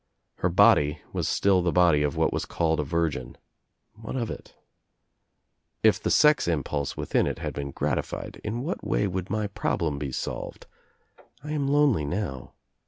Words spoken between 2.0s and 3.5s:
of what was called a virgin.